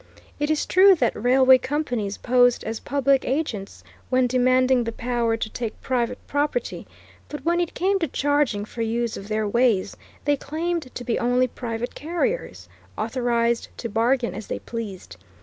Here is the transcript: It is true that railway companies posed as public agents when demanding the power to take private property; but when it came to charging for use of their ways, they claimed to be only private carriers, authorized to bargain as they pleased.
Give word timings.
It 0.39 0.49
is 0.49 0.65
true 0.65 0.95
that 0.95 1.13
railway 1.15 1.59
companies 1.59 2.17
posed 2.17 2.63
as 2.63 2.79
public 2.79 3.23
agents 3.23 3.83
when 4.09 4.25
demanding 4.25 4.83
the 4.83 4.91
power 4.91 5.37
to 5.37 5.47
take 5.51 5.79
private 5.79 6.17
property; 6.25 6.87
but 7.29 7.45
when 7.45 7.59
it 7.59 7.75
came 7.75 7.99
to 7.99 8.07
charging 8.07 8.65
for 8.65 8.81
use 8.81 9.15
of 9.15 9.27
their 9.27 9.47
ways, 9.47 9.95
they 10.25 10.37
claimed 10.37 10.89
to 10.95 11.03
be 11.03 11.19
only 11.19 11.47
private 11.47 11.93
carriers, 11.93 12.67
authorized 12.97 13.67
to 13.77 13.89
bargain 13.89 14.33
as 14.33 14.47
they 14.47 14.57
pleased. 14.57 15.17